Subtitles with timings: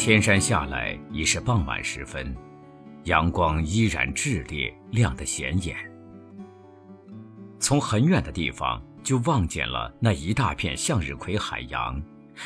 [0.00, 2.34] 天山下来已是傍晚时分，
[3.04, 5.76] 阳光依然炽烈，亮得显眼。
[7.58, 12.02] 从很远的地方就望见了那一大片向日葵海洋，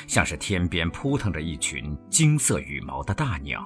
[0.09, 3.64] 像是天边扑腾着一群金色羽毛的大鸟。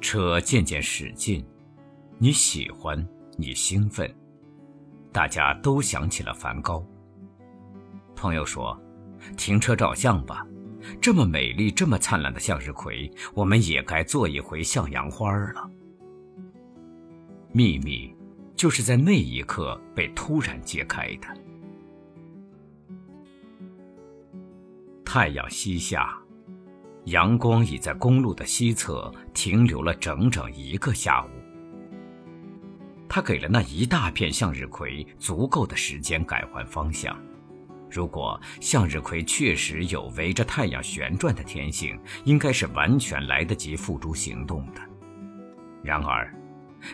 [0.00, 1.46] 车渐渐驶近，
[2.18, 4.12] 你喜欢，你兴奋，
[5.12, 6.84] 大家都想起了梵高。
[8.16, 8.76] 朋友说。
[9.36, 10.46] 停车照相吧，
[11.00, 15.70] 这么美丽、这么灿烂的向日葵，我们也该做一回向阳花了。
[17.52, 18.14] 秘密，
[18.54, 21.28] 就是在那一刻被突然揭开的。
[25.04, 26.18] 太阳西下，
[27.04, 31.28] 阳光已在公路的西侧停留了整整一个下午。
[33.08, 37.18] 它给了那一大片向日葵足够的时间改换方向。
[37.90, 44.80] 如果向日葵确实有围着太阳旋转的天性，应该是完全来得及付诸行动的。
[45.82, 46.32] 然而，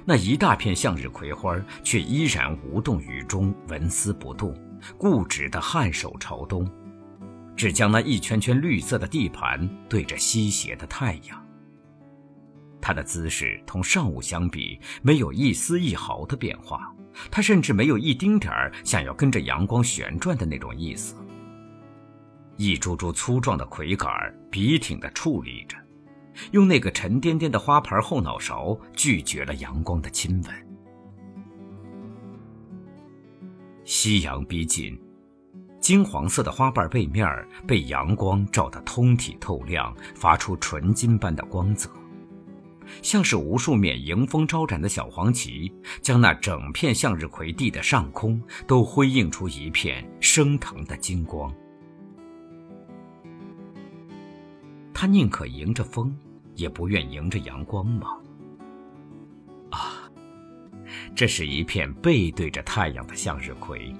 [0.04, 4.56] 那一大片向日葵花却依然无动于衷，纹丝不动，
[4.96, 6.70] 固执地颔首朝东，
[7.56, 11.43] 只将那一圈圈绿色的地盘对着西斜的太阳。
[12.86, 16.94] 它的姿势同上午相比，没有一丝一毫的变化。
[17.30, 21.16] 它甚至没有一丁点儿想要跟着阳光旋转的那种意思。
[22.58, 24.10] 一株株粗壮的葵杆
[24.50, 25.78] 笔挺地矗立着，
[26.50, 30.54] 用那个沉甸甸的花盘后脑勺拒绝了阳光的亲吻。
[33.86, 35.00] 夕阳逼近，
[35.80, 37.26] 金黄色的花瓣背面
[37.66, 41.88] 被阳光照得通体透亮，发出纯金般的光泽。
[43.02, 51.52] 像是无数面迎风招展的小黄旗，将那整片向日葵地的上空都辉映出一片升腾的金光。
[54.92, 56.16] 他宁可迎着风，
[56.54, 58.08] 也不愿迎着阳光吗？
[59.70, 60.08] 啊，
[61.14, 63.94] 这是一片背对着太阳的向日葵。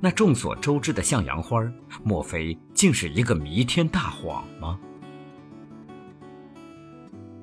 [0.00, 1.60] 那众所周知的向阳花，
[2.04, 4.78] 莫非竟是一个弥天大谎吗？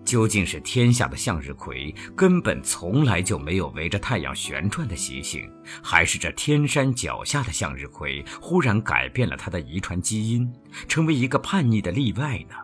[0.09, 5.47] 究竟是天下的向日葵根本从来就没有围着太阳旋转的习性，
[5.83, 10.51] 还是这天山脚下的向日葵忽然改变了它的遗传基因，
[10.87, 12.55] 成为一个叛逆的例外呢？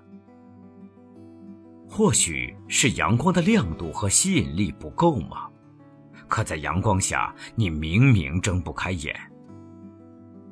[1.88, 5.48] 或许是阳光的亮度和吸引力不够吗？
[6.28, 9.16] 可在阳光下，你明明睁不开眼。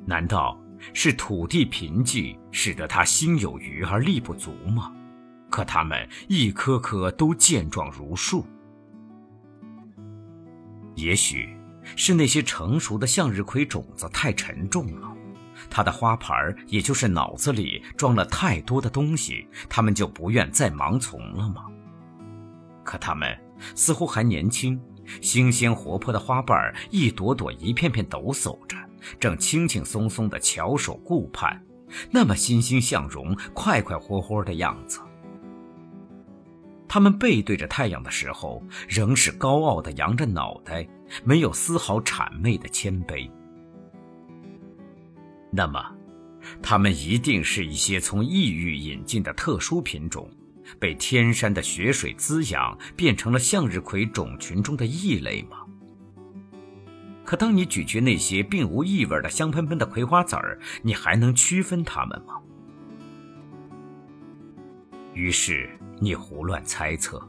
[0.06, 0.56] 难道
[0.92, 4.92] 是土地贫瘠，使得它心有余而力不足吗？
[5.54, 8.44] 可它们一颗颗都健壮如树。
[10.96, 11.56] 也许
[11.94, 15.16] 是那些成熟的向日葵种子太沉重了，
[15.70, 21.66] 它的花盘也就是脑子里装了太多的东西，它们就不愿再盲从了吗？
[22.82, 23.32] 可它们
[23.76, 24.80] 似乎还年轻，
[25.20, 28.76] 新鲜活泼的花瓣一朵朵、一片片抖擞着，
[29.20, 31.64] 正轻轻松松地翘首顾盼，
[32.10, 34.98] 那么欣欣向荣、快快活活的样子。
[36.86, 40.86] 他们背对着太阳的时候，仍是高傲的扬着脑袋，
[41.24, 43.28] 没有丝毫谄媚的谦卑。
[45.50, 45.84] 那么，
[46.62, 50.30] 他们一定是一些从异域引进的特殊品种，
[50.78, 55.58] 被天山的雪水滋养，变成了向日葵种群中的异类吗？
[57.24, 62.34] 可当你咀嚼那些并无异味的香喷喷的葵花籽儿，你还能区分它们吗？
[65.14, 65.70] 于是。
[66.00, 67.22] 你胡乱猜测，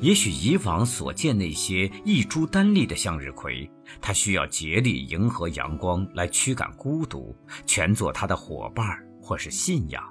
[0.00, 7.34] 也许以往所见那些一株单立的向日葵，它需要竭力迎合阳光来驱赶孤独，
[7.64, 10.02] 全做它的伙伴或是信仰。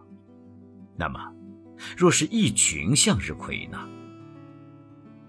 [0.95, 1.19] 那么，
[1.95, 3.77] 若是一群向日葵呢？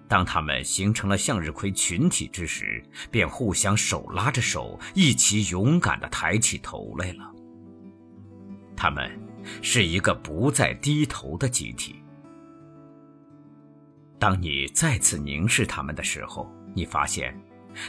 [0.09, 7.34] 当它们形成了向日葵群体之时，便互相手拉着手，一起勇敢地抬起头来了。
[8.76, 9.11] 它们。
[9.62, 11.96] 是一个不再低头的集体。
[14.19, 17.34] 当你再次凝视它们的时候，你发现，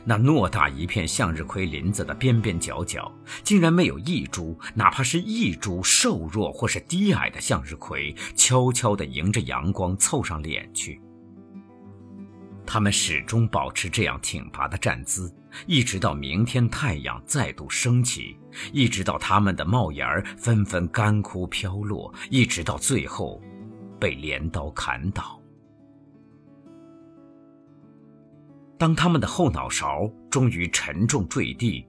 [0.05, 3.11] 那偌大一片向日葵林子的边边角角，
[3.43, 11.01] 竟然没有一株，哪怕是一株瘦弱或是低矮的向日葵，悄悄地迎着阳光凑上脸去。
[12.73, 15.29] 他们始终保持这样挺拔的站姿，
[15.67, 18.37] 一直到明天太阳再度升起，
[18.71, 23.41] 一直到他们的帽檐儿纷纷干枯飘落，一直到最后
[23.99, 25.37] 被镰刀砍倒。
[28.77, 31.85] 当他们的后脑勺终于沉重坠地，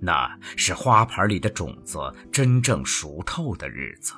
[0.00, 0.26] 那
[0.56, 1.98] 是花盆里的种子
[2.32, 4.14] 真正熟透的日子。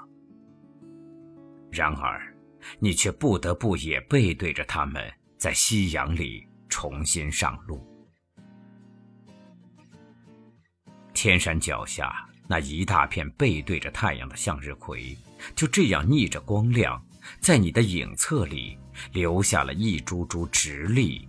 [1.72, 2.32] 然而，
[2.78, 5.02] 你却不得不也背对着他们，
[5.38, 7.86] 在夕阳里重新上路。
[11.12, 15.16] 天山脚下那一大片背对着太阳的向日葵，
[15.54, 17.02] 就这样逆着光亮，
[17.40, 18.78] 在你的影侧里
[19.12, 21.28] 留下了一株株直立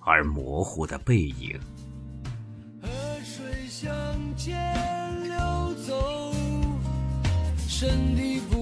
[0.00, 1.60] 而模糊的背影。
[3.24, 3.92] 水向
[4.36, 6.34] 前流走，
[7.68, 8.61] 身体不